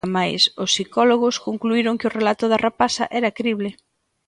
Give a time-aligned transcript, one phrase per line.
[0.07, 3.69] Amais, os psicólogos concluíron que o relato da rapaza era crible.